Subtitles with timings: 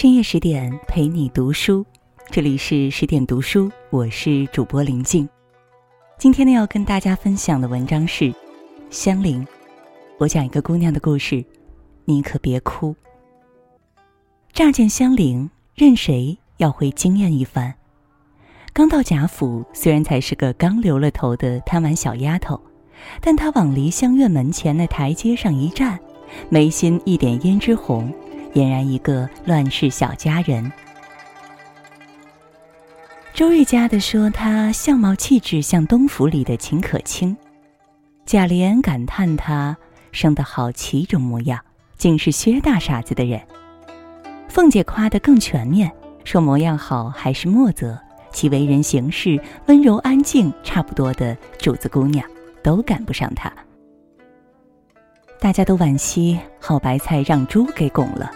[0.00, 1.84] 深夜十点陪你读书，
[2.30, 5.28] 这里是十点读书，我是主播林静。
[6.16, 8.24] 今天呢，要跟大家分享的文章是
[8.88, 9.44] 《香菱》，
[10.16, 11.44] 我讲一个姑娘的故事，
[12.06, 12.96] 你可别哭。
[14.54, 17.74] 乍见香菱，任谁要会惊艳一番。
[18.72, 22.58] 刚到贾府，虽然才是个刚留了头的贪玩小丫头，
[23.20, 26.00] 但她往梨香院门前那台阶上一站，
[26.48, 28.10] 眉心一点胭脂红。
[28.54, 30.70] 俨然一个乱世小佳人。
[33.32, 37.36] 周瑞家的说她相貌气质像东府里的秦可卿，
[38.26, 39.76] 贾琏感叹她
[40.12, 41.58] 生得好奇种模样，
[41.96, 43.40] 竟是薛大傻子的人。
[44.48, 45.90] 凤姐夸得更全面，
[46.24, 47.98] 说模样好还是莫泽，
[48.32, 52.28] 其为人行事温柔安静，差不多的主子姑娘
[52.62, 53.50] 都赶不上她。
[55.38, 58.30] 大家都惋惜好白菜让猪给拱了。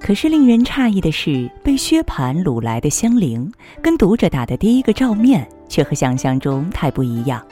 [0.00, 7.44] 可是令人诧异的是，被薛蟠掳来的香菱，跟读者打的第一个照面却和想象中太不一样。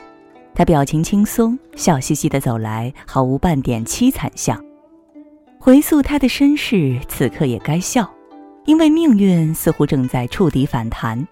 [0.55, 4.61] 她表情轻松，笑嘻嘻的走来，毫无半点凄惨相。
[5.61, 8.11] 回溯她的身世，此刻也该笑，
[8.65, 11.25] 因为命运似乎正在触底反弹。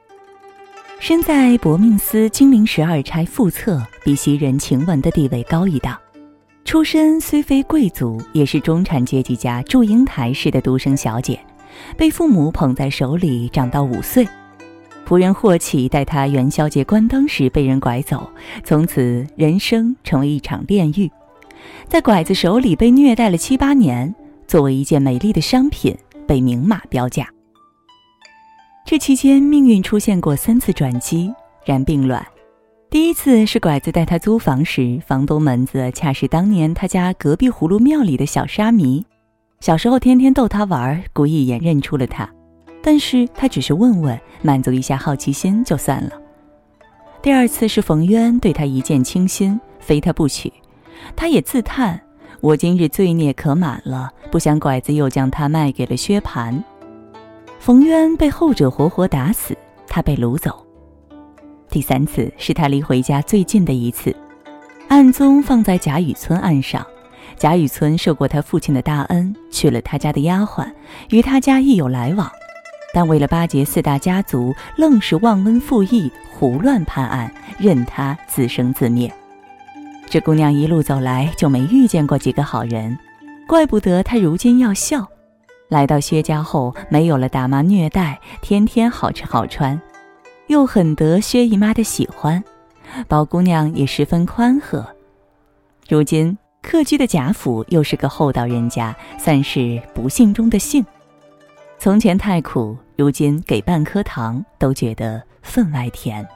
[1.01, 5.99] 身在薄命司金陵十二钗副册，比袭人晴雯的地位高一档。
[6.67, 11.39] 出身虽非贵族，也是中产阶级家祝英台式的独生小姐，
[11.97, 14.27] 被父母捧在手里长到五岁。
[15.07, 18.29] 仆人霍启待她元宵节关灯时被人拐走，
[18.65, 21.09] 从此人生成为一场炼狱，
[21.87, 24.13] 在拐子手里被虐待了七八年，
[24.49, 27.29] 作为一件美丽的商品被明码标价。
[28.85, 31.33] 这期间命运出现过三次转机，
[31.65, 32.27] 然并卵。
[32.97, 39.05] 第一次是拐子带他租房时，房东门子恰是当年他家隔壁葫芦庙里的小沙弥。
[39.61, 42.27] 小时候天天逗他玩，故意眼认出了他，
[42.83, 46.13] 但是他只是问问，满足一下好奇心就算了。
[47.21, 50.51] 第二次是冯渊对他一见倾心，非他不娶，
[51.15, 52.01] 他也自叹：
[52.41, 56.63] 我今日罪孽可满了，不想拐子又将他卖给了薛蟠。
[57.59, 59.55] 冯渊被后者活活打死，
[59.87, 60.66] 他被掳走。
[61.71, 64.15] 第三次是他离回家最近的一次，
[64.89, 66.87] 案宗放在贾雨村案上。
[67.37, 70.67] 贾雨村受过他父亲的大恩，娶了他家的丫鬟，
[71.11, 72.31] 与他家亦有来往。
[72.95, 79.13] 但为了巴结四大家族，愣是忘恩负义，胡乱判案，任他自生自灭。
[80.09, 82.97] 这姑娘一路走来就没遇见过几个好人，
[83.47, 85.07] 怪不得她如今要笑。
[85.69, 89.79] 来到薛家后，没有了打骂虐待，天天好吃好穿。
[90.49, 92.43] 又很得薛姨妈的喜欢，
[93.09, 94.87] 宝姑娘也十分宽和。
[95.89, 100.85] 如今客居的贾府又是个厚道人家，算是不幸中的幸。
[101.79, 106.27] 从前太苦，如今给半颗糖都觉得分外甜。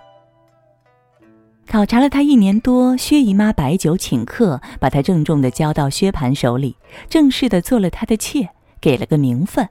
[1.66, 6.76] 考察了他一年多，薛姨妈摆酒请客，把他郑重地交到薛蟠手里，
[7.08, 8.48] 正式的做了他的妾，
[8.80, 9.68] 给了个名分。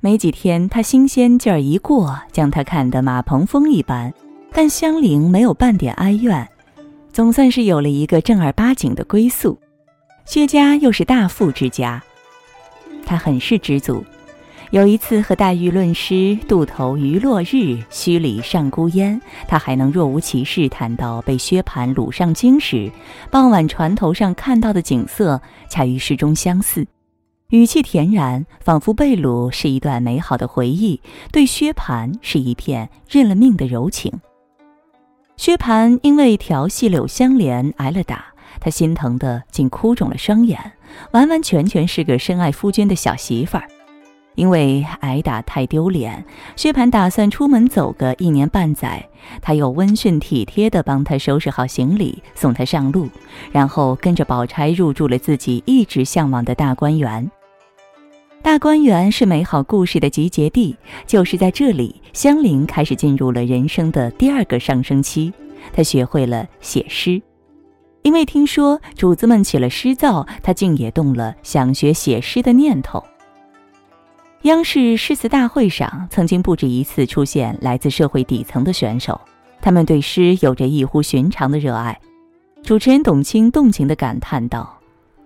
[0.00, 4.12] 没几天，他新鲜劲儿一过，将他看得马棚风一般。
[4.52, 6.48] 但香菱没有半点哀怨，
[7.12, 9.58] 总算是有了一个正儿八经的归宿。
[10.24, 12.02] 薛家又是大富之家，
[13.04, 14.04] 他很是知足。
[14.70, 22.90] 有一次和黛玉论诗，渡头余落日，墟里上孤烟，他还能若无其事谈到被薛蟠掳上京时，
[23.30, 26.86] 傍晚船头上看到的景色，恰与诗中相似。
[27.50, 31.00] 语气恬然，仿佛被掳是一段美好的回忆，
[31.32, 34.12] 对薛蟠是一片认了命的柔情。
[35.38, 38.26] 薛蟠因为调戏柳香莲挨了打，
[38.60, 40.60] 他心疼的竟哭肿了双眼，
[41.12, 43.64] 完完全全是个深爱夫君的小媳妇儿。
[44.34, 46.22] 因为挨打太丢脸，
[46.54, 49.08] 薛蟠打算出门走个一年半载，
[49.40, 53.08] 他又温顺体贴地帮他收拾好行李，送他上路，
[53.50, 57.28] 然后跟着宝钗入住了自己一直向往的大观园。
[58.42, 60.76] 大观园是美好故事的集结地，
[61.06, 65.32] 就是在这里，香菱开始进入了人生的第二个上升期。
[65.72, 67.20] 她学会了写诗，
[68.02, 73.02] 因为听说主子们起了诗造，她竟也动了想学写诗的念头。
[74.42, 79.20] 央视诗词大会上，曾经不止一次出现来自社会底层的选手，
[79.60, 81.98] 他们对诗有着异乎寻常的热爱。
[82.62, 84.77] 主持人董卿动情地感叹道。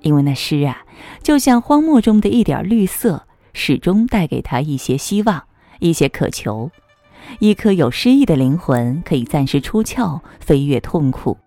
[0.03, 0.83] 因为那诗啊，
[1.23, 5.45] 就像荒漠中的一点绿色，始终带给他一些希望，
[5.81, 6.71] 一些渴求。
[7.39, 11.39] 一颗有诗意的灵魂，可以暂时出窍，飞越痛苦。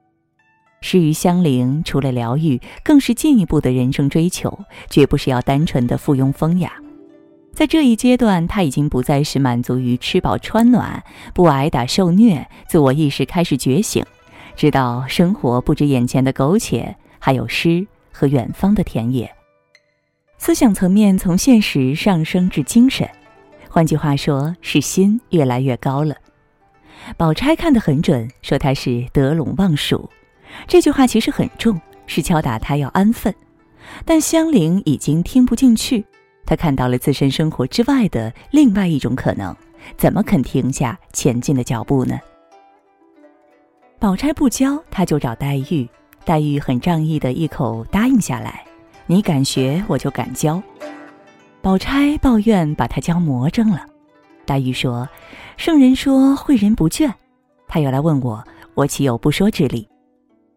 [0.82, 4.60] 诗与香菱，除了疗愈，更是进一步的人生追求，
[4.90, 6.72] 绝不是要单纯的附庸风雅。
[7.54, 11.04] 在这一阶段，他已经不再是满足于吃饱穿暖、
[11.34, 14.06] 不挨打受虐，自我意识开始觉醒，
[14.56, 19.30] 知道生活不止眼前的苟且，还有诗和远方的田野。
[20.38, 23.10] 思想层面从现实上升至精神，
[23.70, 26.16] 换句话说，是心越来越高了。
[27.18, 30.10] 宝钗看得很准，说他是得陇望蜀。
[30.66, 33.36] 这句话其实很重，是敲打他要安分。
[34.06, 36.06] 但香菱已经听不进去，
[36.46, 39.56] 她看到了自身生活之外的另外一种可能，
[39.98, 42.18] 怎么肯停下前进的脚步呢？
[44.00, 45.88] 宝钗不教，他就找黛玉。
[46.26, 48.66] 黛玉很仗义的一口答应下来
[49.06, 50.62] ：“你敢学，我就敢教。”
[51.62, 53.86] 宝钗抱怨把他教魔怔了。
[54.46, 55.08] 黛玉说
[55.56, 57.14] ：“圣人说诲人不倦。”
[57.68, 58.44] 他又来问我，
[58.74, 59.88] 我岂有不说之理？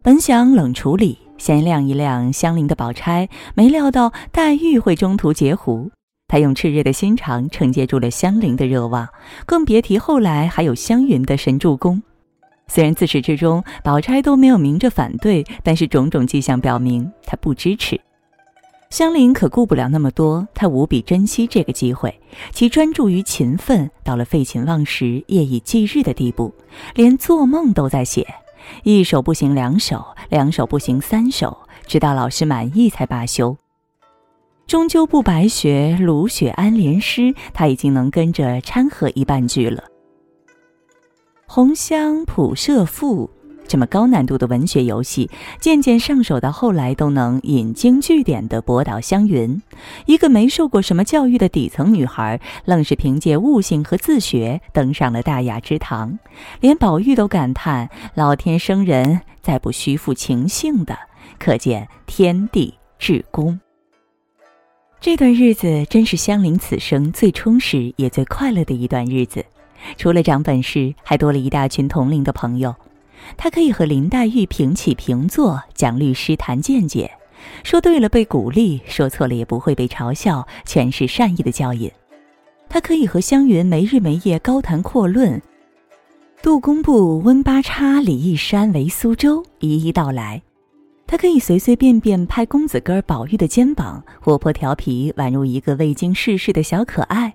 [0.02, 5.90] 本想冷处理，先晾一晾香菱的宝钗，没料到黛玉会中途截胡。
[6.28, 9.08] 他用炽热的心肠承接住了香菱的热望，
[9.46, 12.02] 更别提后来还有湘云的神助攻。
[12.68, 18.00] 虽然自始至终宝钗都没有明着反对，但是种种迹象表明她不支持。
[18.90, 22.20] 香菱可顾不了那么多，她无比珍惜这个机会，
[22.52, 26.54] 其专注于勤奋到了废寝忘食、夜以继日的地步，
[26.94, 28.26] 连做梦都在写。
[28.84, 31.56] 一首不行两首，两首不行三首，
[31.86, 33.56] 直到老师满意才罢休。
[34.66, 39.84] 终究不白学卢雪安联诗，他已经能跟着掺和一半句了。
[41.50, 43.30] 红香普射赋
[43.66, 49.62] 这么高难度的文学游戏，渐渐上手到后来都能引经据典的博导湘云，
[50.04, 56.18] 一个没受过什么教育的底层女孩，愣是凭借悟性和自学登上了大雅之堂，
[56.60, 60.98] 连宝玉都感叹：老天生人，再不虚负情性的，
[61.38, 63.58] 可见天地至公。
[65.00, 69.42] 这段日子真是香菱此生最充实也最快乐的一段日子。
[69.96, 72.74] 除了长本事，还多了一大群同龄的朋友。
[73.36, 77.10] 他可以和林黛玉平起平坐，讲律师，谈见解。
[77.62, 81.90] 说对了被鼓励，说错了也不会被嘲笑，全是善意的教引。
[82.68, 85.40] 他可以和湘云没日没夜高谈阔论，
[86.42, 90.42] 杜工部、温八叉、李义山为苏州一一道来。
[91.06, 97.34] 他可以随随便便拍公子哥宝玉的肩膀，活泼调皮，宛如一个未经世事的小可爱。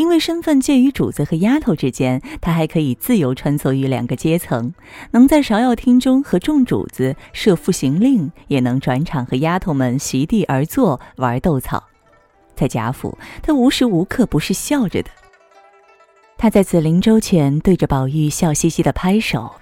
[0.00, 4.72] 因为身份介于主子和丫头之间，他还可以自由穿梭于两个阶层，
[5.10, 11.84] 能在芍药厅中和众主子设副行令，也能转场和丫头们席地而坐玩斗草。
[12.56, 15.10] 在贾府，他无时无刻不是笑着的。
[16.38, 19.52] 他在紫菱洲前对着宝玉笑嘻嘻的拍手，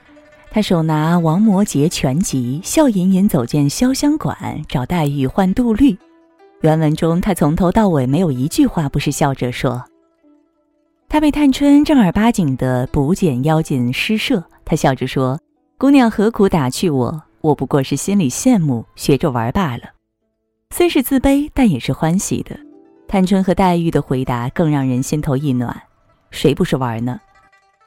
[0.52, 5.98] 他手拿王摩诘全集，笑吟吟走进潇湘馆找黛玉换杜律。
[6.60, 9.84] 原文中，他从头到尾没有一句话不是笑着说。
[11.10, 15.40] 他被探春正儿八经的补剪妖精施舍，他笑着说
[15.78, 17.22] ：“姑娘何苦打趣我？
[17.40, 19.84] 我不过是心里羡慕，学着玩罢了。
[20.70, 22.54] 虽是自卑，但也是欢喜的。”
[23.08, 25.74] 探春和黛玉的回答更让人心头一暖。
[26.30, 27.18] 谁不是玩呢？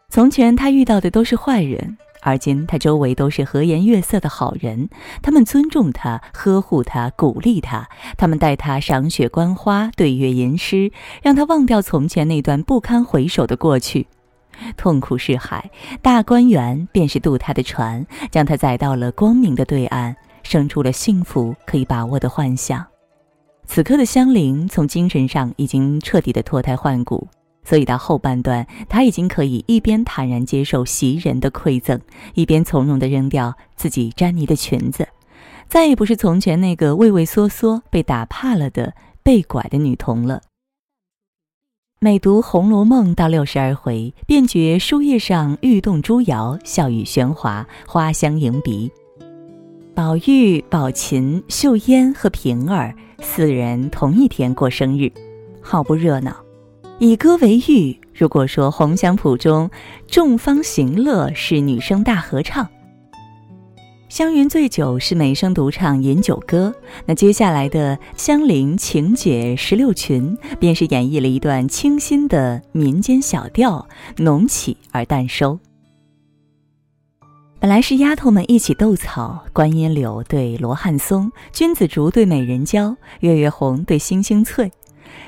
[0.09, 1.95] 从前他遇到的都是坏人。
[2.21, 4.89] 而今他周围都是和颜悦色的好人，
[5.21, 14.07] 他们尊重他，呵护他，鼓励他，他们带他赏雪观花，对月吟诗，让他忘掉从前那段不堪回首的过去。
[14.77, 22.85] 痛苦是海，大观园便是渡他的船，将他载到了光明的对岸，生出了幸福可以把握的幻想。
[23.65, 27.27] 此刻的香菱，从精神上已经彻底的脱胎换骨。
[27.63, 31.99] 所以到后半段，他已经可以一边坦然接受袭人的馈赠，
[32.33, 35.07] 一边从容地扔掉自己沾泥的裙子，
[35.67, 40.41] 再也不是从前那个畏畏缩缩、被打怕了的被拐的女童了。
[41.99, 48.91] 每读《红楼梦》到六十二回，便觉书页上玉动珠摇，笑语喧哗，花香迎鼻。
[49.93, 55.11] 宝玉、宝琴、秀烟和平儿四人同一天过生日，
[55.61, 56.35] 好不热闹。
[57.01, 59.67] 以歌为喻，如果说《红香谱》中
[60.05, 62.69] 众芳行乐是女声大合唱，
[64.07, 66.71] 湘云醉酒是美声独唱饮酒歌，
[67.07, 75.57] 那接下来的香菱情解十六群便是演绎了一段清新的民间小调，浓起而淡收。
[77.59, 84.71] 本来是丫头们一起斗草，观音柳对罗汉松，君子竹对美人蕉，月月红对星星翠。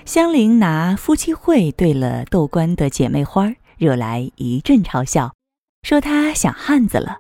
[0.06, 5.32] 香菱拿夫妻会对了豆官的姐妹花，惹来一阵嘲笑，
[5.84, 7.18] 说她想汉子了。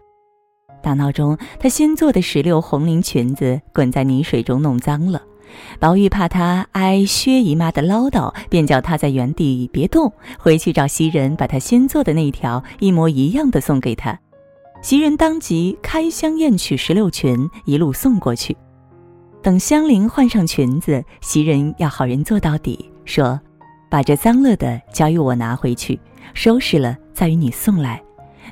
[0.81, 5.21] 大闹中，她新做的石榴红绫裙子滚在泥水中弄脏了，
[5.79, 14.19] 宝玉怕她挨薛姨妈的唠叨，便叫她在原地别动，回去找袭人把她新做的那条一模一样的送给她。
[14.81, 18.57] 袭人当即开箱验取石榴裙，一路送过去。
[19.43, 23.37] 等香菱换上裙子，袭人要好人做到底，说
[23.91, 25.99] ：“把这脏了的交与我拿回去，
[26.33, 28.01] 收拾了再与你送来。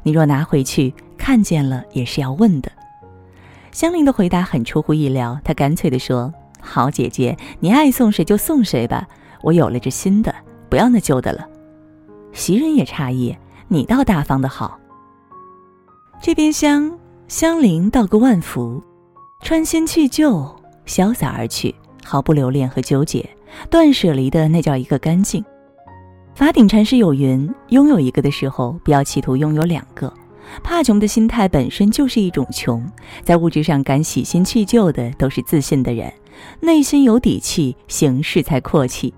[0.04, 2.70] 你若拿回去看见了，也是要问的。”
[3.72, 6.32] 香菱的回答很出乎意料，她干脆地说。
[6.64, 9.08] 好姐姐，你爱送谁就送谁吧，
[9.42, 10.36] 我有了这新的，
[10.70, 11.48] 不要那旧的了。
[12.34, 13.36] 袭人也诧异，
[13.68, 14.78] 你倒大方的好。
[16.22, 18.84] 这边厢香菱道个万福，
[19.42, 20.56] 穿新去旧，
[20.86, 21.74] 潇洒而去，
[22.04, 23.30] 毫不留恋和纠结，
[23.70, 25.44] 断舍离的那叫一个干净。
[26.34, 30.12] 法顶禅师有云：拥有一个的时候，不要企图拥有两个。
[30.64, 32.86] 怕穷的心态本身就是一种穷，
[33.24, 36.12] 在物质上敢洗新弃旧的，都是自信的人，
[36.60, 39.14] 内心有底气，行事才阔气。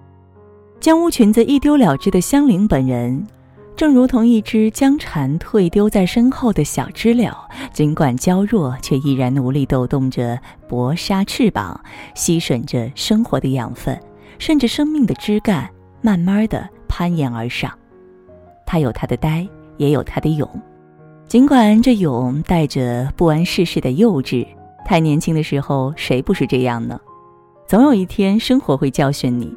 [0.80, 3.26] 将乌裙子一丢了之的香菱本人，
[3.76, 11.80] 正如同一只将蝉蜕丢在身后的小知了，尽管娇弱，却依然努力抖动着薄纱翅膀，
[12.14, 14.00] 吸吮着生活的养分，
[14.38, 15.68] 顺着生命的枝干，
[16.02, 17.72] 慢慢的攀岩而上。
[18.66, 20.48] 他有他的呆，也有他的勇。
[21.28, 24.46] 尽管这勇带着不谙世事的幼稚，
[24.86, 27.00] 太年轻的时候谁不是这样呢？
[27.68, 29.52] 总有一天，生活会教训你，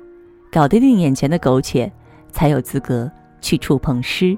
[0.50, 1.92] 搞得定眼前的苟且，
[2.32, 3.10] 才有资格
[3.46, 4.36] 去触碰诗。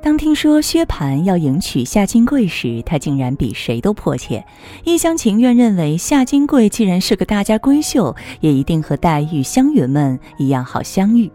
[0.00, 4.44] 当听说薛蟠要迎娶夏金桂时，他竟然比谁都迫切，
[4.84, 11.28] 一厢情愿认为夏金桂既然是个大家闺秀，也一定和黛玉、湘云们一样好相遇。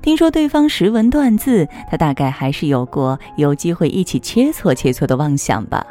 [0.00, 5.86] 听说对方识文断字，他大概还是有过有机会一起切磋切磋的妄想吧。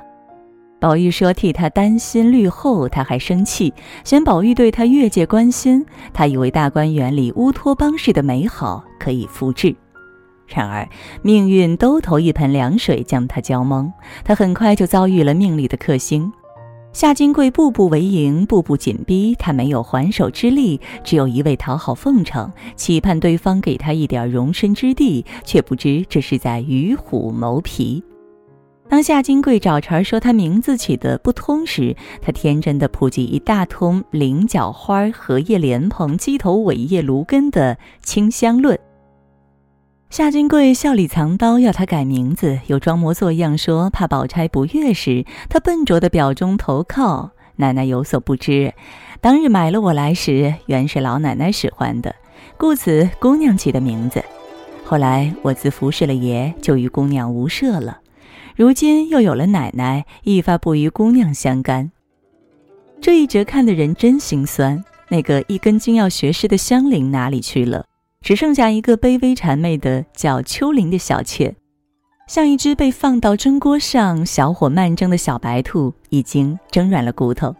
[0.79, 3.73] 宝玉说替他担心虑后，他还生气，
[4.05, 5.85] 嫌宝玉对他越界关心。
[6.13, 9.75] 他以为大观园里乌托邦式的美好可以复制，
[10.47, 10.87] 然而
[11.21, 13.91] 命运都投一盆凉水将他浇懵，
[14.23, 16.31] 他很快就遭遇了命里的克星。
[16.93, 28.01] 夏金桂步步为营，步步紧逼，他没有还手之力，只有一味讨好奉承，期盼对方给他一点容身之地，却不知这是在与虎谋皮。
[28.89, 38.77] 当夏金桂找茬说他名字起的不通时，他天真的普及一大通菱角花、荷叶莲蓬、鸡头尾叶芦根的清香论。
[40.09, 47.29] 夏金桂笑里藏刀，要他改名字，又装模作样说怕宝钗不悦时，他笨拙的表中投靠。
[47.57, 48.73] 奶奶有所不知，
[49.21, 52.15] 当日买了我来时，原是老奶奶使唤的，
[52.57, 54.23] 故此姑娘起的名字。
[54.83, 57.99] 后来我自服侍了爷，就与姑娘无涉了。
[58.59, 61.89] 如今又有了奶奶，一发不与姑娘相干。
[62.99, 64.83] 这一折看的人真心酸。
[65.07, 67.85] 那个一根筋要学诗的香菱哪里去了？
[68.21, 71.55] 只剩下一个卑微谄媚的叫秋玲的小妾，
[72.27, 77.55] 像一只被放到蒸锅上小火慢蒸的小白兔，已经蒸软了骨头。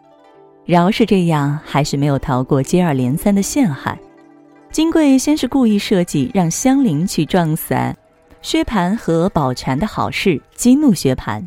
[0.65, 3.97] 饶是这样，还是没有逃过接二连三的陷害。
[4.69, 7.95] 金贵先是故意设计让香菱去撞散
[8.41, 11.45] 薛蟠和宝钗的好事，激怒薛蟠；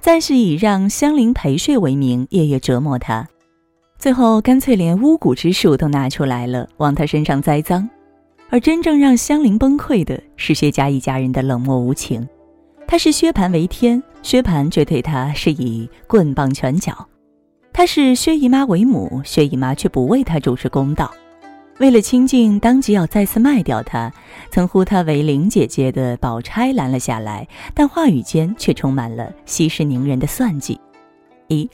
[0.00, 3.26] 再是以让香菱陪睡为名，夜夜折磨他；
[3.98, 7.88] 最后干脆连巫蛊之术都拿出来了，往他身上栽赃。
[8.48, 12.26] 而真正让香菱崩溃的是薛家一家人的冷漠无情。
[12.86, 16.92] 他是薛蟠为天，薛蟠却对他是以棍棒拳脚；
[17.72, 21.08] 他是薛姨妈为母，薛姨妈却不为他主持公道。
[21.80, 24.12] 为了清静，当即要再次卖掉他。
[24.50, 30.78] 曾呼她为林姐姐的宝钗拦了下来，但话语间却充满了息事宁人的算计。
[31.48, 31.68] 一，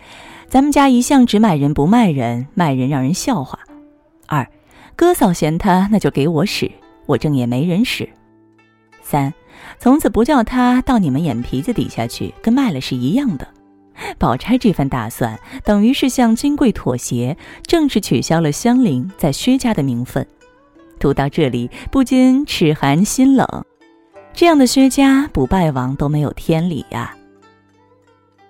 [0.49, 3.59] 咱们家一向只买人不卖人，卖人让人笑话。
[4.27, 4.47] 二。
[4.95, 6.71] 哥嫂嫌他，那就给我使，
[7.05, 8.09] 我正也没人使。
[9.03, 9.35] 三，
[9.79, 13.47] 从此不叫他到你们眼皮子底下去，跟卖了是一样的。
[14.19, 17.37] 宝钗这番打算，等于是向金贵妥协，
[17.67, 20.27] 正式取消了香菱在薛家的名分。
[20.99, 23.65] 读到这里，不禁齿寒心冷。
[24.33, 27.15] 这样的薛家，不败亡都没有天理呀。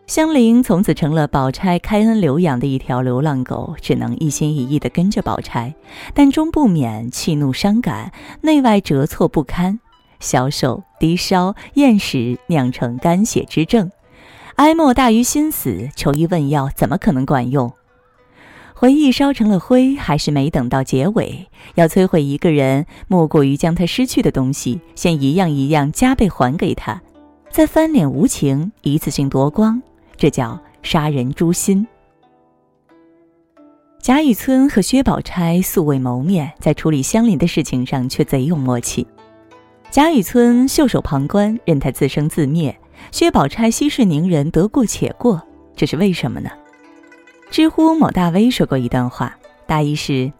[0.06, 5.74] 香菱从此成了宝钗开恩留养的一条流浪狗，只能一心一意地跟着宝钗，
[6.14, 8.12] 但终不免气怒伤感，
[8.42, 9.80] 内外折挫不堪，
[10.20, 13.90] 消瘦低烧厌食，酿成肝血之症，
[14.56, 17.70] 哀莫大于心死，求医问药怎么可能管用？
[18.74, 21.46] 回忆烧成了灰，还是没等到结尾。
[21.74, 27.02] 要摧毁一个人，莫过于将他失去的东西先一样一样加倍还给他，
[27.50, 29.82] 再翻脸无情，一次性夺光。
[30.16, 31.86] 这叫杀人诛心。
[34.00, 39.06] 贾雨村和薛宝钗素未谋面，在处理香菱的事情上却贼有默契。
[39.90, 42.72] 贾雨村袖手旁观，任他自生自灭；
[43.12, 45.42] 薛宝钗息事宁人，得过且过。
[45.74, 46.50] 这是为什么呢？
[47.50, 49.36] 知乎某大 V 说过一段话，
[49.66, 50.32] 大意是：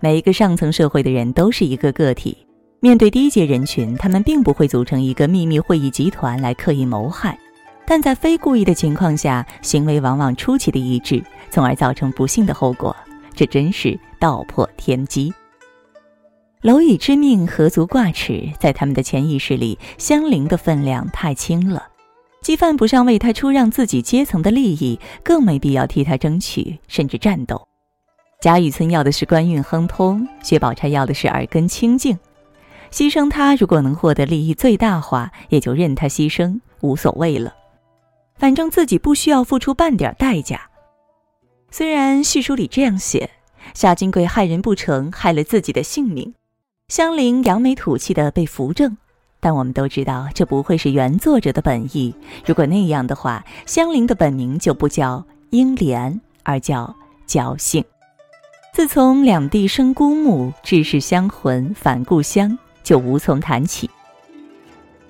[0.00, 2.36] 每一个上层社会的人都是一个个体，
[2.80, 7.38] 面对低阶人群，他们并不会组成一个秘密会议集团来刻意谋害，
[7.86, 12.94] 但在非故意的情况下，行为往往出奇的一致，从而造成不幸的后果。
[13.34, 15.32] 这真是道破天机。
[16.62, 18.48] 蝼蚁之命，何足挂齿？
[18.58, 21.86] 在他们的潜意识里，香菱的分量太轻了，
[22.42, 27.66] 既犯不上为他出让自己阶层的利益，更没必要替他争取，甚至战斗。
[28.40, 32.16] 贾雨村要的是官运亨通，薛宝钗要的是耳根清净。
[32.92, 37.52] 牺牲他，如果能获得利益最大化，也就任他牺牲，无所谓了。
[38.36, 40.70] 反正自己不需要付出半点代价。
[41.70, 43.28] 虽然戏书里这样写，
[43.74, 46.32] 夏金贵害人不成，害了自己的性命；
[46.88, 48.96] 香菱扬眉吐气的被扶正，
[49.46, 52.12] 但我们都知道这不会是原作者的本意。
[52.44, 56.92] 如果那样的话，香菱的本名就不叫英莲，而叫
[57.28, 57.84] 侥幸。
[58.74, 63.88] 自从两地生孤木，志士相魂返故乡，就无从谈起。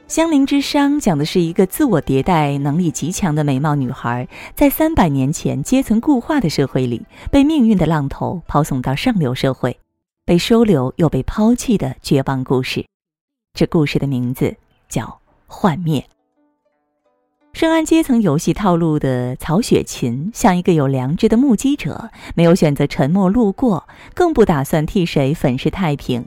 [0.06, 9.78] 香菱之殇讲的是一个自我迭代能力极强的美貌女孩，在三百年前阶层固化的社会里，被命运的浪头抛送到上流社会，
[10.26, 12.84] 被收留又被抛弃的绝望故事。
[13.56, 14.54] 这故事的名字
[14.86, 15.04] 叫
[15.46, 16.00] 《幻灭》。
[17.54, 26.26] 深谙阶层游戏套路的曹雪芹，像一个有良知的目击者，没有选择沉默路过，更不打算替谁粉饰太平。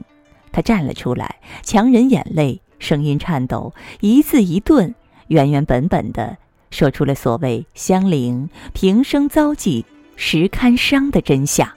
[0.50, 2.60] 他站了出来，强忍眼泪。
[2.80, 4.92] 声音颤抖，一字一顿，
[5.28, 6.36] 原原本本的
[6.72, 9.84] 说出了所谓香菱平生遭际
[10.16, 11.68] 实堪伤的真相。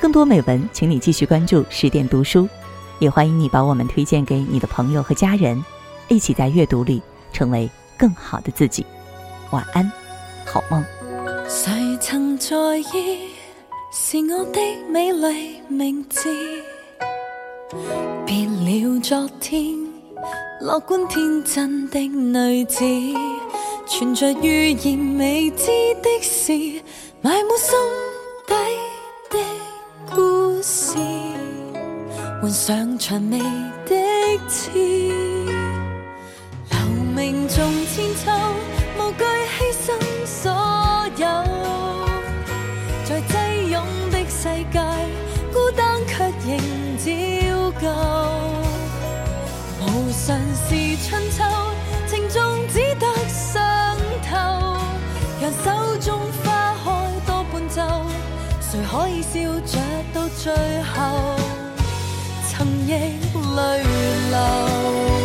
[0.00, 2.48] 更多美文，请你继续关注十点读书，
[3.00, 5.64] 也欢迎你把我们推荐给你的朋友和家人，
[6.08, 8.86] 一起在阅读里成为更好的自己。
[9.50, 9.90] 晚安，
[10.46, 10.84] 好梦。
[11.48, 13.30] 谁曾在意
[13.90, 16.28] 是我的美丽名字？
[18.26, 19.74] 别了昨天，
[20.60, 22.84] 乐观天真的女子，
[23.88, 25.66] 存着预言未知
[26.02, 26.52] 的事，
[27.22, 27.74] 埋没心
[28.46, 28.54] 底
[29.30, 30.96] 的故事，
[32.40, 33.94] 换上蔷薇的
[34.48, 34.70] 刺，
[36.70, 36.80] 留
[37.14, 37.62] 名纵
[37.94, 38.32] 千秋，
[38.96, 39.24] 无惧
[39.58, 39.92] 牺牲
[40.24, 40.50] 所
[41.18, 41.26] 有，
[43.04, 44.80] 在挤拥的世界，
[45.52, 46.58] 孤单却仍。
[46.96, 47.06] 照
[47.78, 47.86] 旧，
[49.80, 50.68] 无常是
[51.06, 51.44] 春秋，
[52.06, 52.40] 情重
[52.72, 54.30] 只得伤透。
[55.42, 55.66] 让手
[56.00, 56.86] 中花开
[57.26, 57.82] 多半奏，
[58.60, 59.78] 谁可以笑着
[60.14, 61.39] 到最后，
[62.90, 62.94] 亦
[63.54, 63.82] 泪
[64.32, 65.19] 流。